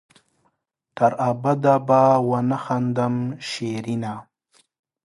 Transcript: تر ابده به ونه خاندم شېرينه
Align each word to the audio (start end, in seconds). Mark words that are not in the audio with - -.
تر 0.95 1.11
ابده 1.29 1.75
به 1.87 2.01
ونه 2.29 2.57
خاندم 2.63 3.15
شېرينه 3.49 4.13